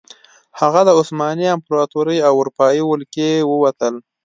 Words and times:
هغه 0.59 0.81
د 0.85 0.89
عثماني 0.99 1.47
امپراتورۍ 1.57 2.17
او 2.27 2.33
اروپايي 2.41 2.81
ولکې 2.85 3.29
ووتل. 3.49 3.95